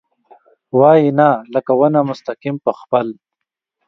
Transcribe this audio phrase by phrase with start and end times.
[0.77, 3.07] وايي، نه، لکه ونه مستقیم په خپل...